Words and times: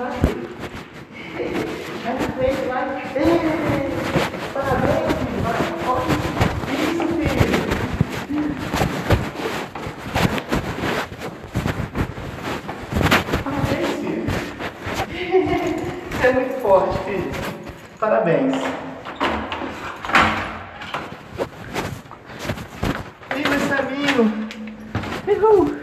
Parabéns, 0.00 0.24
filho. 0.24 0.48
Isso, 6.80 7.06
filho. 7.18 7.50
Parabéns, 13.44 13.90
filho. 14.00 14.24
Você 16.10 16.26
é 16.26 16.32
muito 16.32 16.60
forte, 16.62 16.98
filho. 17.04 17.30
Parabéns. 17.98 18.56
Viva 23.34 23.54
esse 23.54 23.72
amigo. 23.74 24.22
Uhul. 25.28 25.79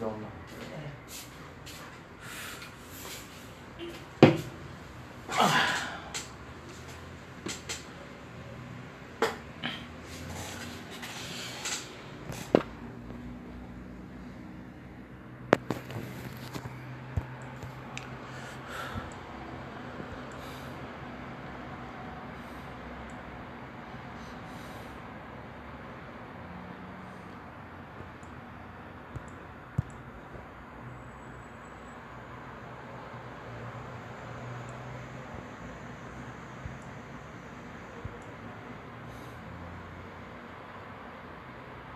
going 0.00 0.24
on. 0.24 0.39